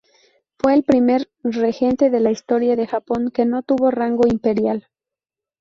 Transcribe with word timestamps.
Fue 0.57 0.73
el 0.73 0.83
primer 0.83 1.29
regente 1.43 2.09
de 2.09 2.19
la 2.19 2.31
historia 2.31 2.75
de 2.75 2.87
Japón 2.87 3.29
que 3.29 3.45
no 3.45 3.61
tuvo 3.61 3.91
rango 3.91 4.27
imperial. 4.27 4.87